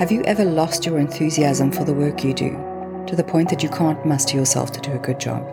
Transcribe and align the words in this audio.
Have 0.00 0.10
you 0.10 0.22
ever 0.22 0.46
lost 0.46 0.86
your 0.86 0.98
enthusiasm 0.98 1.70
for 1.70 1.84
the 1.84 1.92
work 1.92 2.24
you 2.24 2.32
do 2.32 2.52
to 3.06 3.14
the 3.14 3.22
point 3.22 3.50
that 3.50 3.62
you 3.62 3.68
can't 3.68 4.02
muster 4.06 4.34
yourself 4.34 4.72
to 4.72 4.80
do 4.80 4.92
a 4.92 4.98
good 4.98 5.20
job? 5.20 5.46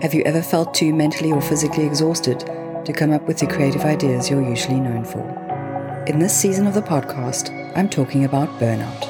Have 0.00 0.14
you 0.14 0.22
ever 0.22 0.40
felt 0.40 0.72
too 0.72 0.94
mentally 0.94 1.32
or 1.32 1.42
physically 1.42 1.84
exhausted 1.84 2.40
to 2.40 2.94
come 2.96 3.12
up 3.12 3.28
with 3.28 3.36
the 3.36 3.46
creative 3.46 3.82
ideas 3.82 4.30
you're 4.30 4.48
usually 4.48 4.80
known 4.80 5.04
for? 5.04 5.20
In 6.06 6.18
this 6.18 6.34
season 6.34 6.66
of 6.66 6.72
the 6.72 6.80
podcast, 6.80 7.50
I'm 7.76 7.90
talking 7.90 8.24
about 8.24 8.48
burnout. 8.58 9.04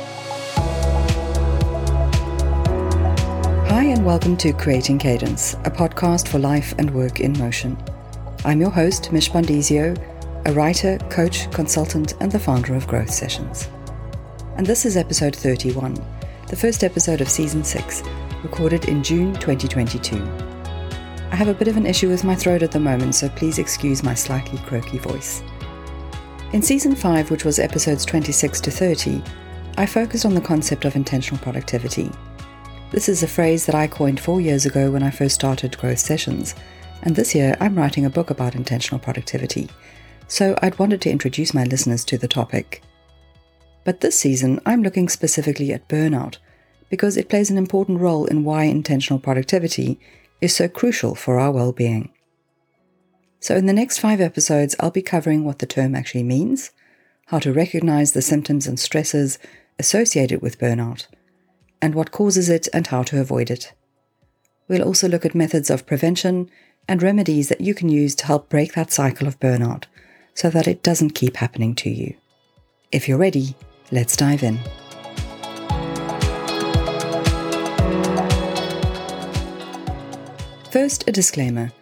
Hi, 3.68 3.84
and 3.84 4.04
welcome 4.04 4.36
to 4.38 4.52
Creating 4.52 4.98
Cadence, 4.98 5.54
a 5.66 5.70
podcast 5.70 6.26
for 6.26 6.40
life 6.40 6.74
and 6.78 6.90
work 6.90 7.20
in 7.20 7.38
motion. 7.38 7.78
I'm 8.44 8.60
your 8.60 8.70
host, 8.70 9.12
Mish 9.12 9.30
Bondizio, 9.30 9.96
a 10.46 10.52
writer, 10.52 10.98
coach, 11.10 11.48
consultant, 11.52 12.14
and 12.18 12.32
the 12.32 12.40
founder 12.40 12.74
of 12.74 12.88
Growth 12.88 13.10
Sessions 13.10 13.68
and 14.58 14.66
this 14.66 14.84
is 14.84 14.96
episode 14.96 15.36
31, 15.36 15.94
the 16.48 16.56
first 16.56 16.82
episode 16.82 17.20
of 17.20 17.28
season 17.28 17.62
6, 17.62 18.02
recorded 18.42 18.86
in 18.86 19.04
June 19.04 19.32
2022. 19.34 20.16
I 21.30 21.36
have 21.36 21.46
a 21.46 21.54
bit 21.54 21.68
of 21.68 21.76
an 21.76 21.86
issue 21.86 22.08
with 22.08 22.24
my 22.24 22.34
throat 22.34 22.64
at 22.64 22.72
the 22.72 22.80
moment, 22.80 23.14
so 23.14 23.28
please 23.28 23.60
excuse 23.60 24.02
my 24.02 24.14
slightly 24.14 24.58
croaky 24.66 24.98
voice. 24.98 25.44
In 26.52 26.60
season 26.60 26.96
5, 26.96 27.30
which 27.30 27.44
was 27.44 27.60
episodes 27.60 28.04
26 28.04 28.60
to 28.62 28.70
30, 28.72 29.22
I 29.76 29.86
focused 29.86 30.26
on 30.26 30.34
the 30.34 30.40
concept 30.40 30.84
of 30.84 30.96
intentional 30.96 31.40
productivity. 31.40 32.10
This 32.90 33.08
is 33.08 33.22
a 33.22 33.28
phrase 33.28 33.64
that 33.66 33.76
I 33.76 33.86
coined 33.86 34.18
four 34.18 34.40
years 34.40 34.66
ago 34.66 34.90
when 34.90 35.04
I 35.04 35.10
first 35.10 35.36
started 35.36 35.78
Growth 35.78 36.00
Sessions, 36.00 36.56
and 37.02 37.14
this 37.14 37.32
year 37.32 37.56
I'm 37.60 37.76
writing 37.76 38.06
a 38.06 38.10
book 38.10 38.30
about 38.30 38.56
intentional 38.56 38.98
productivity, 38.98 39.68
so 40.26 40.58
I'd 40.62 40.80
wanted 40.80 41.00
to 41.02 41.10
introduce 41.10 41.54
my 41.54 41.62
listeners 41.62 42.04
to 42.06 42.18
the 42.18 42.26
topic. 42.26 42.82
But 43.88 44.02
this 44.02 44.18
season, 44.18 44.60
I'm 44.66 44.82
looking 44.82 45.08
specifically 45.08 45.72
at 45.72 45.88
burnout 45.88 46.36
because 46.90 47.16
it 47.16 47.30
plays 47.30 47.48
an 47.48 47.56
important 47.56 48.00
role 48.00 48.26
in 48.26 48.44
why 48.44 48.64
intentional 48.64 49.18
productivity 49.18 49.98
is 50.42 50.54
so 50.54 50.68
crucial 50.68 51.14
for 51.14 51.38
our 51.40 51.50
well 51.50 51.72
being. 51.72 52.12
So, 53.40 53.56
in 53.56 53.64
the 53.64 53.72
next 53.72 53.98
five 53.98 54.20
episodes, 54.20 54.76
I'll 54.78 54.90
be 54.90 55.00
covering 55.00 55.42
what 55.42 55.60
the 55.60 55.64
term 55.64 55.94
actually 55.94 56.22
means, 56.22 56.70
how 57.28 57.38
to 57.38 57.50
recognize 57.50 58.12
the 58.12 58.20
symptoms 58.20 58.66
and 58.66 58.78
stresses 58.78 59.38
associated 59.78 60.42
with 60.42 60.58
burnout, 60.58 61.06
and 61.80 61.94
what 61.94 62.12
causes 62.12 62.50
it 62.50 62.68
and 62.74 62.88
how 62.88 63.02
to 63.04 63.18
avoid 63.18 63.50
it. 63.50 63.72
We'll 64.68 64.82
also 64.82 65.08
look 65.08 65.24
at 65.24 65.34
methods 65.34 65.70
of 65.70 65.86
prevention 65.86 66.50
and 66.86 67.02
remedies 67.02 67.48
that 67.48 67.62
you 67.62 67.72
can 67.72 67.88
use 67.88 68.14
to 68.16 68.26
help 68.26 68.50
break 68.50 68.74
that 68.74 68.92
cycle 68.92 69.26
of 69.26 69.40
burnout 69.40 69.84
so 70.34 70.50
that 70.50 70.68
it 70.68 70.82
doesn't 70.82 71.14
keep 71.14 71.38
happening 71.38 71.74
to 71.76 71.88
you. 71.88 72.16
If 72.92 73.08
you're 73.08 73.16
ready, 73.16 73.54
Let's 73.90 74.16
dive 74.16 74.42
in. 74.42 74.58
First, 80.70 81.08
a 81.08 81.12
disclaimer. 81.12 81.72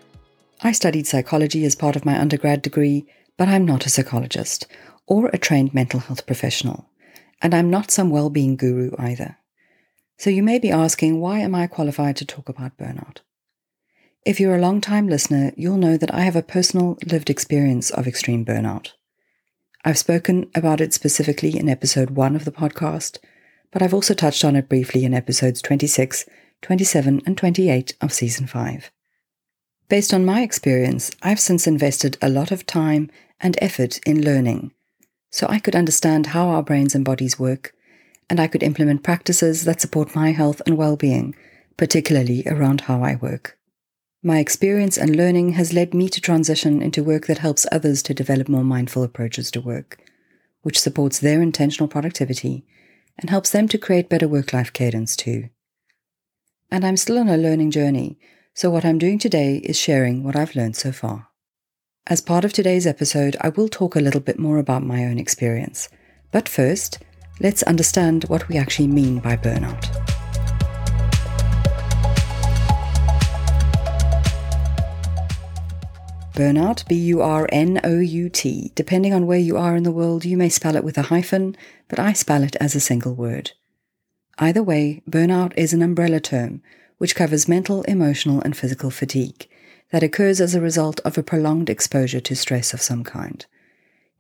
I 0.63 0.71
studied 0.71 1.09
psychology 1.09 1.65
as 1.65 1.75
part 1.75 1.97
of 1.97 2.05
my 2.05 2.19
undergrad 2.19 2.63
degree, 2.63 3.07
but 3.37 3.49
I'm 3.49 3.67
not 3.67 3.87
a 3.87 3.91
psychologist 3.91 4.69
or 5.07 5.29
a 5.29 5.39
trained 5.39 5.75
mental 5.75 6.01
health 6.01 6.27
professional, 6.27 6.89
and 7.43 7.55
I'm 7.55 7.71
not 7.71 7.91
some 7.91 8.11
well-being 8.11 8.57
guru 8.57 8.93
either. 8.99 9.39
So 10.17 10.31
you 10.31 10.43
may 10.43 10.59
be 10.61 10.71
asking, 10.71 11.21
why 11.21 11.41
am 11.41 11.55
I 11.55 11.67
qualified 11.67 12.17
to 12.17 12.25
talk 12.25 12.49
about 12.49 12.79
burnout? 12.79 13.19
If 14.25 14.41
you're 14.41 14.57
a 14.57 14.61
long-time 14.61 15.09
listener, 15.09 15.53
you'll 15.57 15.77
know 15.77 15.97
that 15.97 16.15
I 16.15 16.21
have 16.21 16.37
a 16.37 16.43
personal 16.43 16.97
lived 17.05 17.31
experience 17.31 17.91
of 17.91 18.07
extreme 18.07 18.45
burnout. 18.45 18.93
I've 19.87 19.99
spoken 19.99 20.51
about 20.53 20.81
it 20.81 20.93
specifically 20.93 21.57
in 21.57 21.69
episode 21.69 22.11
1 22.11 22.35
of 22.35 22.45
the 22.45 22.51
podcast, 22.51 23.19
but 23.71 23.83
I've 23.83 23.95
also 23.95 24.15
touched 24.15 24.45
on 24.45 24.57
it 24.57 24.69
briefly 24.69 25.05
in 25.05 25.15
episodes 25.15 25.63
26, 25.63 26.25
27, 26.61 27.23
and 27.25 27.39
28 27.39 27.95
of 28.01 28.13
season 28.13 28.49
5. 28.49 28.91
Based 29.89 30.13
on 30.13 30.25
my 30.25 30.43
experience, 30.43 31.13
I've 31.23 31.39
since 31.39 31.69
invested 31.69 32.19
a 32.21 32.29
lot 32.29 32.51
of 32.51 32.67
time 32.67 33.13
and 33.39 33.57
effort 33.63 34.01
in 34.05 34.25
learning, 34.25 34.73
so 35.31 35.47
I 35.49 35.61
could 35.61 35.77
understand 35.77 36.27
how 36.27 36.49
our 36.49 36.65
brains 36.65 36.97
and 36.97 37.05
bodies 37.05 37.39
work, 37.39 37.73
and 38.29 38.41
I 38.41 38.49
could 38.49 38.65
implement 38.65 39.05
practices 39.05 39.67
that 39.67 39.81
support 39.81 40.17
my 40.17 40.33
health 40.33 40.61
and 40.67 40.77
well 40.77 40.97
being, 40.97 41.37
particularly 41.77 42.43
around 42.47 42.81
how 42.81 43.05
I 43.05 43.15
work. 43.15 43.57
My 44.23 44.39
experience 44.39 44.97
and 44.97 45.15
learning 45.15 45.51
has 45.53 45.73
led 45.73 45.95
me 45.95 46.09
to 46.09 46.21
transition 46.21 46.83
into 46.83 47.05
work 47.05 47.27
that 47.27 47.39
helps 47.39 47.67
others 47.71 48.03
to 48.05 48.15
develop 48.15 48.49
more 48.49 48.65
mindful 48.65 49.03
approaches 49.03 49.51
to 49.53 49.61
work, 49.61 49.99
which 50.63 50.81
supports 50.81 51.19
their 51.19 51.43
intentional 51.43 51.89
productivity 51.89 52.67
and 53.19 53.31
helps 53.31 53.51
them 53.51 53.69
to 53.69 53.79
create 53.79 54.09
better 54.09 54.27
work 54.27 54.53
life 54.53 54.73
cadence 54.73 55.17
too. 55.17 55.49
And 56.71 56.85
I'm 56.85 56.97
still 56.97 57.19
on 57.19 57.29
a 57.29 57.37
learning 57.37 57.71
journey, 57.71 58.19
so 58.55 58.71
what 58.71 58.85
I'm 58.85 58.99
doing 58.99 59.19
today 59.19 59.59
is 59.59 59.79
sharing 59.79 60.25
what 60.25 60.35
I've 60.35 60.57
learned 60.57 60.77
so 60.77 60.93
far. 60.93 61.29
As 62.09 62.21
part 62.21 62.45
of 62.45 62.53
today's 62.53 62.87
episode, 62.87 63.37
I 63.41 63.51
will 63.51 63.69
talk 63.69 63.97
a 63.97 64.01
little 64.01 64.21
bit 64.21 64.39
more 64.39 64.59
about 64.59 64.83
my 64.83 65.05
own 65.05 65.19
experience. 65.19 65.89
But 66.33 66.49
first, 66.49 66.99
let's 67.41 67.63
understand 67.65 68.25
what 68.25 68.49
we 68.49 68.57
actually 68.57 68.89
mean 68.89 69.19
by 69.19 69.37
burnout. 69.37 70.16
Burnout, 76.37 76.87
B 76.87 76.95
U 76.95 77.23
R 77.23 77.49
N 77.51 77.81
O 77.83 77.99
U 77.99 78.29
T. 78.29 78.71
Depending 78.75 79.15
on 79.15 79.27
where 79.27 79.39
you 79.39 79.57
are 79.57 79.75
in 79.75 79.85
the 79.85 79.91
world, 79.91 80.27
you 80.27 80.37
may 80.37 80.51
spell 80.51 80.77
it 80.77 80.85
with 80.85 80.99
a 80.99 81.09
hyphen, 81.09 81.57
but 81.89 81.99
I 81.99 82.13
spell 82.13 82.43
it 82.43 82.57
as 82.57 82.75
a 82.75 82.81
single 82.81 83.15
word. 83.15 83.53
Either 84.39 84.63
way, 84.63 85.03
burnout 85.09 85.55
is 85.57 85.73
an 85.73 85.81
umbrella 85.81 86.21
term 86.21 86.61
which 86.99 87.17
covers 87.17 87.49
mental, 87.49 87.85
emotional, 87.85 88.43
and 88.43 88.55
physical 88.55 88.91
fatigue 88.91 89.49
that 89.93 90.03
occurs 90.03 90.39
as 90.39 90.55
a 90.55 90.61
result 90.61 91.01
of 91.07 91.17
a 91.17 91.23
prolonged 91.23 91.71
exposure 91.71 92.21
to 92.21 92.37
stress 92.37 92.75
of 92.75 92.83
some 92.83 93.03
kind. 93.03 93.47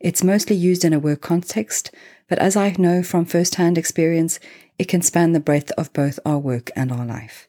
It's 0.00 0.24
mostly 0.24 0.56
used 0.56 0.86
in 0.86 0.94
a 0.94 0.98
work 0.98 1.20
context, 1.20 1.90
but 2.30 2.38
as 2.38 2.56
I 2.56 2.74
know 2.78 3.02
from 3.02 3.26
first 3.26 3.56
hand 3.56 3.76
experience, 3.76 4.40
it 4.78 4.88
can 4.88 5.02
span 5.02 5.32
the 5.32 5.40
breadth 5.40 5.70
of 5.72 5.92
both 5.92 6.18
our 6.24 6.38
work 6.38 6.70
and 6.74 6.90
our 6.90 7.04
life. 7.04 7.46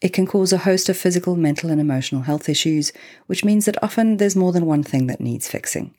It 0.00 0.12
can 0.12 0.26
cause 0.26 0.52
a 0.52 0.58
host 0.58 0.88
of 0.88 0.96
physical, 0.96 1.34
mental, 1.34 1.70
and 1.70 1.80
emotional 1.80 2.22
health 2.22 2.48
issues, 2.48 2.92
which 3.26 3.44
means 3.44 3.64
that 3.64 3.82
often 3.82 4.18
there's 4.18 4.36
more 4.36 4.52
than 4.52 4.66
one 4.66 4.84
thing 4.84 5.08
that 5.08 5.20
needs 5.20 5.48
fixing. 5.48 5.94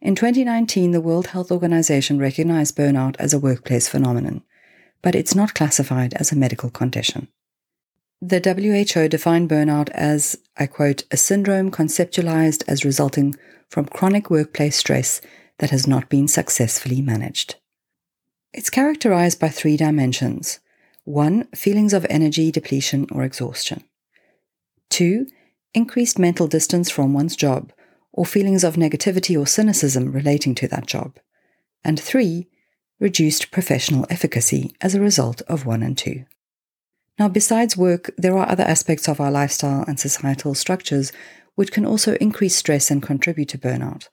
In 0.00 0.14
2019, 0.14 0.90
the 0.90 1.00
World 1.00 1.28
Health 1.28 1.52
Organization 1.52 2.18
recognized 2.18 2.76
burnout 2.76 3.16
as 3.18 3.32
a 3.32 3.38
workplace 3.38 3.88
phenomenon, 3.88 4.42
but 5.02 5.14
it's 5.14 5.34
not 5.34 5.54
classified 5.54 6.14
as 6.14 6.32
a 6.32 6.36
medical 6.36 6.68
condition. 6.68 7.28
The 8.20 8.40
WHO 8.40 9.08
defined 9.08 9.48
burnout 9.48 9.88
as, 9.90 10.38
I 10.56 10.66
quote, 10.66 11.04
a 11.10 11.16
syndrome 11.16 11.70
conceptualized 11.70 12.64
as 12.66 12.84
resulting 12.84 13.36
from 13.68 13.86
chronic 13.86 14.30
workplace 14.30 14.76
stress 14.76 15.20
that 15.58 15.70
has 15.70 15.86
not 15.86 16.08
been 16.08 16.28
successfully 16.28 17.00
managed. 17.02 17.56
It's 18.52 18.70
characterized 18.70 19.38
by 19.38 19.48
three 19.48 19.76
dimensions 19.76 20.60
1. 21.06 21.44
Feelings 21.54 21.92
of 21.92 22.04
energy 22.10 22.50
depletion 22.50 23.06
or 23.12 23.22
exhaustion. 23.22 23.84
2. 24.90 25.28
Increased 25.72 26.18
mental 26.18 26.48
distance 26.48 26.90
from 26.90 27.12
one's 27.14 27.36
job, 27.36 27.72
or 28.12 28.26
feelings 28.26 28.64
of 28.64 28.74
negativity 28.74 29.40
or 29.40 29.46
cynicism 29.46 30.10
relating 30.10 30.52
to 30.56 30.66
that 30.66 30.86
job. 30.86 31.16
And 31.84 32.00
3. 32.00 32.48
Reduced 32.98 33.52
professional 33.52 34.04
efficacy 34.10 34.74
as 34.80 34.96
a 34.96 35.00
result 35.00 35.42
of 35.42 35.64
1 35.64 35.80
and 35.84 35.96
2. 35.96 36.24
Now, 37.20 37.28
besides 37.28 37.76
work, 37.76 38.10
there 38.18 38.36
are 38.36 38.50
other 38.50 38.64
aspects 38.64 39.08
of 39.08 39.20
our 39.20 39.30
lifestyle 39.30 39.84
and 39.86 40.00
societal 40.00 40.56
structures 40.56 41.12
which 41.54 41.70
can 41.70 41.86
also 41.86 42.16
increase 42.16 42.56
stress 42.56 42.90
and 42.90 43.00
contribute 43.00 43.50
to 43.50 43.58
burnout. 43.58 44.08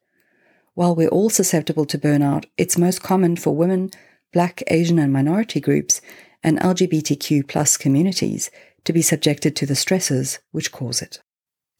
While 0.76 0.96
we're 0.96 1.10
all 1.10 1.32
susceptible 1.32 1.86
to 1.86 1.98
burnout, 1.98 2.46
it's 2.56 2.78
most 2.78 3.02
common 3.02 3.36
for 3.36 3.56
women, 3.56 3.90
Black, 4.32 4.62
Asian, 4.68 5.00
and 5.00 5.12
minority 5.12 5.60
groups, 5.60 6.02
and 6.44 6.60
LGBTQ 6.60 7.48
plus 7.48 7.78
communities 7.78 8.52
to 8.84 8.94
be 8.94 9.02
subjected 9.02 9.56
to 9.56 9.66
the 9.66 9.76
stresses 9.76 10.40
which 10.52 10.72
cause 10.72 11.02
it. 11.02 11.22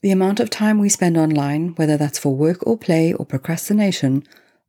The 0.02 0.12
amount 0.12 0.40
of 0.40 0.50
time 0.50 0.80
we 0.80 0.90
spend 0.90 1.18
online, 1.18 1.76
whether 1.76 1.98
that's 1.98 2.20
for 2.20 2.36
work 2.36 2.66
or 2.68 2.78
play 2.78 3.14
or 3.14 3.26
procrastination, 3.26 4.24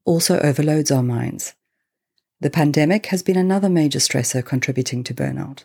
also 0.04 0.38
overloads 0.40 0.90
our 0.90 1.02
minds. 1.02 1.54
The 2.40 2.50
pandemic 2.50 3.06
has 3.06 3.22
been 3.22 3.36
another 3.36 3.68
major 3.68 3.98
stressor 3.98 4.44
contributing 4.44 5.02
to 5.04 5.14
burnout. 5.14 5.64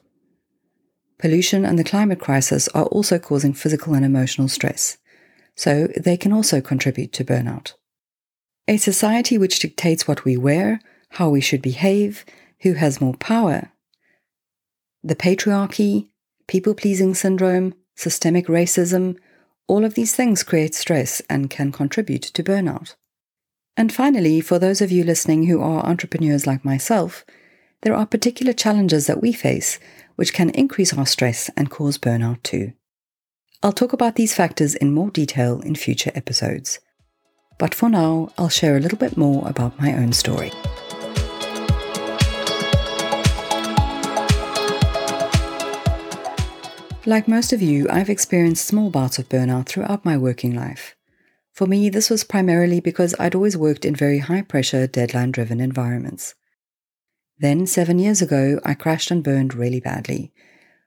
Pollution 1.18 1.66
and 1.66 1.78
the 1.78 1.84
climate 1.84 2.20
crisis 2.20 2.70
are 2.70 2.86
also 2.86 3.20
causing 3.20 3.54
physical 3.54 3.94
and 3.94 4.06
emotional 4.06 4.48
stress, 4.48 4.98
so 5.56 5.88
they 5.98 6.16
can 6.16 6.32
also 6.32 6.62
contribute 6.62 7.12
to 7.14 7.26
burnout. 7.26 7.74
A 8.68 8.78
society 8.78 9.38
which 9.38 9.60
dictates 9.60 10.08
what 10.08 10.24
we 10.24 10.38
wear, 10.38 10.80
how 11.12 11.30
we 11.30 11.42
should 11.42 11.62
behave, 11.62 12.24
who 12.62 12.74
has 12.74 13.02
more 13.02 13.16
power, 13.16 13.72
the 15.04 15.16
patriarchy, 15.16 16.10
people 16.48 16.74
pleasing 16.74 17.14
syndrome, 17.14 17.74
systemic 17.96 18.48
racism, 18.48 19.18
all 19.68 19.86
of 19.86 19.94
these 19.94 20.16
things 20.16 20.44
create 20.44 20.74
stress 20.74 21.22
and 21.30 21.50
can 21.50 21.72
contribute 21.72 22.24
to 22.24 22.44
burnout. 22.44 22.96
And 23.78 23.94
finally, 23.94 24.42
for 24.42 24.60
those 24.60 24.82
of 24.82 24.92
you 24.92 25.04
listening 25.04 25.46
who 25.46 25.62
are 25.62 25.86
entrepreneurs 25.86 26.46
like 26.46 26.66
myself, 26.66 27.24
there 27.82 27.94
are 27.94 28.06
particular 28.06 28.52
challenges 28.52 29.08
that 29.08 29.22
we 29.22 29.32
face 29.32 29.80
which 30.20 30.34
can 30.34 30.50
increase 30.50 30.94
our 30.94 31.06
stress 31.06 31.50
and 31.56 31.72
cause 31.72 31.98
burnout 31.98 32.44
too. 32.44 32.74
I'll 33.64 33.72
talk 33.72 33.94
about 33.94 34.16
these 34.16 34.34
factors 34.34 34.76
in 34.76 34.92
more 34.92 35.10
detail 35.12 35.62
in 35.62 35.76
future 35.76 36.12
episodes. 36.14 36.80
But 37.58 37.74
for 37.74 37.88
now, 37.88 38.34
I'll 38.38 38.50
share 38.50 38.76
a 38.76 38.82
little 38.82 38.98
bit 38.98 39.16
more 39.16 39.48
about 39.48 39.80
my 39.80 39.94
own 39.94 40.12
story. 40.12 40.52
Like 47.10 47.28
most 47.28 47.52
of 47.54 47.60
you, 47.60 47.88
I've 47.90 48.08
experienced 48.08 48.68
small 48.68 48.92
bouts 48.92 49.18
of 49.18 49.28
burnout 49.30 49.66
throughout 49.66 50.06
my 50.06 50.16
working 50.16 50.54
life. 50.54 50.96
For 51.52 51.66
me, 51.66 51.90
this 51.90 52.08
was 52.08 52.24
primarily 52.24 52.80
because 52.80 53.16
I'd 53.18 53.34
always 53.34 53.58
worked 53.58 53.84
in 53.84 53.96
very 53.96 54.20
high 54.20 54.44
pressure, 54.44 54.86
deadline 54.86 55.32
driven 55.32 55.60
environments. 55.60 56.36
Then, 57.40 57.66
seven 57.66 57.98
years 57.98 58.22
ago, 58.22 58.60
I 58.64 58.76
crashed 58.76 59.10
and 59.10 59.24
burned 59.24 59.56
really 59.56 59.80
badly, 59.80 60.32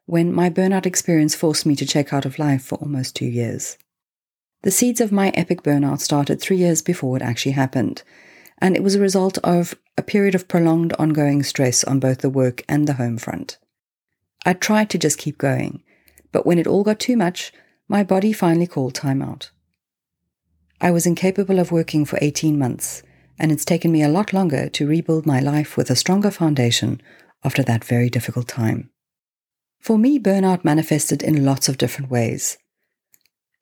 when 0.06 0.32
my 0.32 0.48
burnout 0.48 0.86
experience 0.86 1.34
forced 1.34 1.66
me 1.66 1.74
to 1.74 1.84
check 1.84 2.12
out 2.12 2.24
of 2.24 2.38
life 2.38 2.62
for 2.62 2.76
almost 2.76 3.16
two 3.16 3.26
years. 3.26 3.76
The 4.62 4.70
seeds 4.70 5.00
of 5.00 5.10
my 5.10 5.30
epic 5.30 5.64
burnout 5.64 5.98
started 5.98 6.40
three 6.40 6.58
years 6.58 6.82
before 6.82 7.16
it 7.16 7.22
actually 7.24 7.58
happened, 7.58 8.04
and 8.58 8.76
it 8.76 8.84
was 8.84 8.94
a 8.94 9.00
result 9.00 9.38
of 9.38 9.74
a 9.98 10.04
period 10.04 10.36
of 10.36 10.46
prolonged 10.46 10.92
ongoing 11.00 11.42
stress 11.42 11.82
on 11.82 11.98
both 11.98 12.19
the 12.19 12.30
work 12.30 12.62
and 12.69 12.86
the 12.86 12.92
home 12.92 13.19
front. 13.19 13.58
I 14.46 14.52
tried 14.52 14.88
to 14.90 14.98
just 14.98 15.19
keep 15.19 15.36
going, 15.36 15.82
but 16.32 16.44
when 16.46 16.58
it 16.58 16.67
all 16.67 16.82
got 16.82 16.99
too 16.99 17.17
much, 17.17 17.52
my 17.88 18.02
body 18.02 18.32
finally 18.32 18.67
called 18.67 18.94
time 18.94 19.23
out. 19.23 19.50
I 20.81 20.90
was 20.90 21.06
incapable 21.06 21.58
of 21.58 21.70
working 21.70 22.05
for 22.05 22.19
18 22.20 22.58
months, 22.58 23.02
and 23.38 23.52
it's 23.52 23.64
taken 23.64 23.93
me 23.93 24.02
a 24.02 24.08
lot 24.08 24.32
longer 24.32 24.69
to 24.70 24.88
rebuild 24.88 25.26
my 25.26 25.40
life 25.40 25.76
with 25.76 25.90
a 25.90 25.96
stronger 25.96 26.31
foundation 26.31 27.00
after 27.44 27.62
that 27.62 27.84
very 27.84 28.11
difficult 28.11 28.49
time. 28.49 28.90
For 29.81 29.99
me, 29.99 30.19
burnout 30.19 30.64
manifested 30.64 31.23
in 31.23 31.44
lots 31.44 31.69
of 31.69 31.79
different 31.79 32.11
ways. 32.11 32.56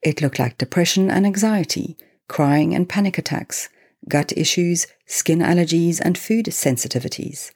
It 0.01 0.21
looked 0.21 0.39
like 0.39 0.57
depression 0.57 1.11
and 1.11 1.25
anxiety, 1.25 1.97
crying 2.27 2.73
and 2.73 2.87
panic 2.87 3.17
attacks, 3.17 3.69
gut 4.07 4.35
issues, 4.35 4.87
skin 5.05 5.39
allergies, 5.39 5.99
and 5.99 6.17
food 6.17 6.47
sensitivities. 6.47 7.51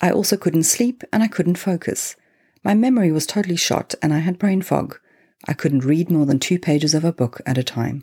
I 0.00 0.10
also 0.10 0.36
couldn't 0.36 0.64
sleep 0.64 1.02
and 1.12 1.22
I 1.22 1.28
couldn't 1.28 1.58
focus. 1.58 2.16
My 2.66 2.74
memory 2.74 3.12
was 3.12 3.26
totally 3.26 3.54
shot 3.54 3.94
and 4.02 4.12
I 4.12 4.18
had 4.18 4.40
brain 4.40 4.60
fog. 4.60 4.98
I 5.46 5.52
couldn't 5.52 5.84
read 5.84 6.10
more 6.10 6.26
than 6.26 6.40
two 6.40 6.58
pages 6.58 6.94
of 6.94 7.04
a 7.04 7.12
book 7.12 7.40
at 7.46 7.56
a 7.56 7.62
time. 7.62 8.02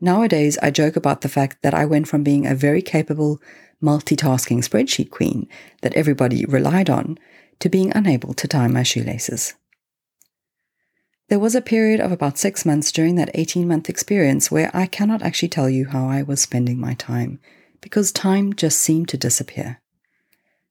Nowadays, 0.00 0.56
I 0.62 0.70
joke 0.70 0.94
about 0.94 1.22
the 1.22 1.28
fact 1.28 1.60
that 1.62 1.74
I 1.74 1.84
went 1.84 2.06
from 2.06 2.22
being 2.22 2.46
a 2.46 2.54
very 2.54 2.82
capable, 2.82 3.42
multitasking 3.82 4.58
spreadsheet 4.58 5.10
queen 5.10 5.48
that 5.82 5.92
everybody 5.94 6.44
relied 6.44 6.88
on 6.88 7.18
to 7.58 7.68
being 7.68 7.90
unable 7.96 8.32
to 8.34 8.46
tie 8.46 8.68
my 8.68 8.84
shoelaces. 8.84 9.54
There 11.28 11.40
was 11.40 11.56
a 11.56 11.60
period 11.60 11.98
of 11.98 12.12
about 12.12 12.38
six 12.38 12.64
months 12.64 12.92
during 12.92 13.16
that 13.16 13.32
18 13.34 13.66
month 13.66 13.88
experience 13.88 14.52
where 14.52 14.70
I 14.72 14.86
cannot 14.86 15.22
actually 15.22 15.48
tell 15.48 15.68
you 15.68 15.86
how 15.86 16.06
I 16.06 16.22
was 16.22 16.40
spending 16.40 16.78
my 16.78 16.94
time, 16.94 17.40
because 17.80 18.12
time 18.12 18.52
just 18.52 18.78
seemed 18.78 19.08
to 19.08 19.16
disappear. 19.16 19.80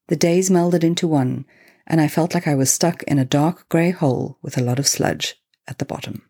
The 0.08 0.16
days 0.16 0.50
melded 0.50 0.86
into 0.86 1.06
one, 1.06 1.44
and 1.88 2.00
I 2.00 2.08
felt 2.08 2.34
like 2.34 2.48
I 2.48 2.56
was 2.56 2.72
stuck 2.72 3.02
in 3.04 3.18
a 3.18 3.26
dark 3.26 3.68
grey 3.70 3.92
hole 3.92 4.38
with 4.42 4.58
a 4.58 4.62
lot 4.62 4.78
of 4.78 4.88
sludge 4.88 5.42
at 5.68 5.80
the 5.80 5.86
bottom. 5.86 6.22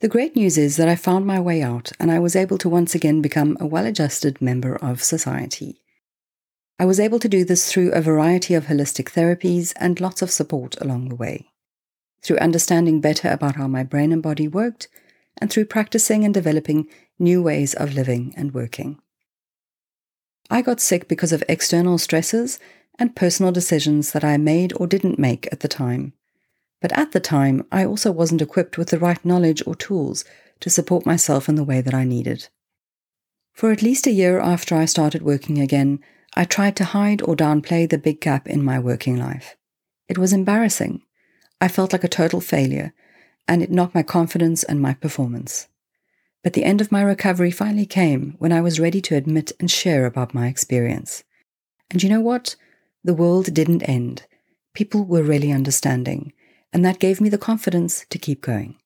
The 0.00 0.08
great 0.08 0.34
news 0.34 0.56
is 0.56 0.76
that 0.76 0.88
I 0.88 0.96
found 0.96 1.26
my 1.26 1.38
way 1.38 1.60
out 1.60 1.92
and 2.00 2.10
I 2.10 2.20
was 2.20 2.34
able 2.34 2.56
to 2.58 2.68
once 2.68 2.94
again 2.94 3.20
become 3.20 3.58
a 3.60 3.66
well 3.66 3.84
adjusted 3.84 4.40
member 4.40 4.76
of 4.76 5.02
society. 5.02 5.82
I 6.78 6.86
was 6.86 6.98
able 6.98 7.18
to 7.18 7.28
do 7.28 7.44
this 7.44 7.70
through 7.70 7.92
a 7.92 8.00
variety 8.00 8.54
of 8.54 8.66
holistic 8.66 9.12
therapies 9.12 9.74
and 9.76 10.00
lots 10.00 10.22
of 10.22 10.30
support 10.30 10.80
along 10.80 11.10
the 11.10 11.16
way. 11.16 11.50
Through 12.22 12.38
understanding 12.38 13.02
better 13.02 13.28
about 13.30 13.56
how 13.56 13.68
my 13.68 13.82
brain 13.82 14.12
and 14.12 14.22
body 14.22 14.48
worked, 14.48 14.88
and 15.38 15.50
through 15.50 15.66
practicing 15.66 16.24
and 16.24 16.32
developing 16.32 16.88
new 17.18 17.42
ways 17.42 17.74
of 17.74 17.94
living 17.94 18.32
and 18.36 18.54
working. 18.54 18.98
I 20.50 20.62
got 20.62 20.80
sick 20.80 21.08
because 21.08 21.32
of 21.32 21.44
external 21.48 21.98
stresses 21.98 22.58
and 22.98 23.16
personal 23.16 23.52
decisions 23.52 24.12
that 24.12 24.24
I 24.24 24.36
made 24.36 24.72
or 24.76 24.86
didn't 24.86 25.18
make 25.18 25.48
at 25.52 25.60
the 25.60 25.68
time. 25.68 26.12
But 26.80 26.96
at 26.98 27.12
the 27.12 27.20
time, 27.20 27.66
I 27.70 27.84
also 27.84 28.10
wasn't 28.10 28.42
equipped 28.42 28.78
with 28.78 28.88
the 28.88 28.98
right 28.98 29.22
knowledge 29.24 29.62
or 29.66 29.74
tools 29.74 30.24
to 30.60 30.70
support 30.70 31.06
myself 31.06 31.48
in 31.48 31.54
the 31.54 31.64
way 31.64 31.80
that 31.80 31.94
I 31.94 32.04
needed. 32.04 32.48
For 33.52 33.72
at 33.72 33.82
least 33.82 34.06
a 34.06 34.12
year 34.12 34.40
after 34.40 34.74
I 34.74 34.84
started 34.84 35.22
working 35.22 35.58
again, 35.58 36.00
I 36.34 36.44
tried 36.44 36.76
to 36.76 36.84
hide 36.84 37.22
or 37.22 37.34
downplay 37.34 37.88
the 37.88 37.98
big 37.98 38.20
gap 38.20 38.46
in 38.46 38.64
my 38.64 38.78
working 38.78 39.16
life. 39.16 39.56
It 40.08 40.18
was 40.18 40.32
embarrassing. 40.32 41.02
I 41.60 41.68
felt 41.68 41.92
like 41.92 42.04
a 42.04 42.08
total 42.08 42.40
failure, 42.40 42.94
and 43.46 43.62
it 43.62 43.70
knocked 43.70 43.94
my 43.94 44.02
confidence 44.02 44.62
and 44.62 44.80
my 44.80 44.94
performance. 44.94 45.68
But 46.42 46.54
the 46.54 46.64
end 46.64 46.80
of 46.80 46.92
my 46.92 47.02
recovery 47.02 47.50
finally 47.50 47.84
came 47.84 48.36
when 48.38 48.52
I 48.52 48.60
was 48.60 48.80
ready 48.80 49.00
to 49.02 49.16
admit 49.16 49.52
and 49.60 49.70
share 49.70 50.06
about 50.06 50.32
my 50.32 50.46
experience. 50.46 51.22
And 51.90 52.02
you 52.02 52.08
know 52.08 52.20
what? 52.20 52.56
The 53.02 53.14
world 53.14 53.54
didn't 53.54 53.82
end. 53.82 54.26
People 54.74 55.04
were 55.04 55.22
really 55.22 55.50
understanding, 55.50 56.34
and 56.70 56.84
that 56.84 56.98
gave 56.98 57.18
me 57.18 57.30
the 57.30 57.38
confidence 57.38 58.04
to 58.10 58.18
keep 58.18 58.42
going. 58.42 58.76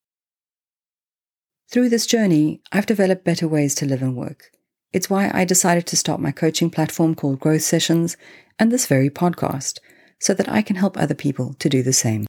Through 1.69 1.88
this 1.88 2.06
journey, 2.06 2.62
I've 2.70 2.87
developed 2.87 3.25
better 3.25 3.49
ways 3.49 3.75
to 3.76 3.87
live 3.87 4.02
and 4.02 4.16
work. 4.16 4.52
It's 4.93 5.11
why 5.11 5.32
I 5.34 5.44
decided 5.44 5.87
to 5.88 5.96
start 5.96 6.20
my 6.20 6.31
coaching 6.31 6.70
platform 6.70 7.16
called 7.16 7.40
Growth 7.40 7.62
Sessions 7.62 8.16
and 8.56 8.70
this 8.70 8.87
very 8.87 9.11
podcast, 9.11 9.81
so 10.20 10.32
that 10.34 10.49
I 10.49 10.62
can 10.62 10.76
help 10.76 10.96
other 10.96 11.16
people 11.16 11.55
to 11.55 11.69
do 11.69 11.82
the 11.82 11.93
same. 11.93 12.25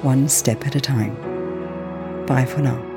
one 0.00 0.28
step 0.28 0.66
at 0.66 0.76
a 0.76 0.80
time. 0.80 1.14
Bye 2.26 2.46
for 2.46 2.60
now. 2.60 2.91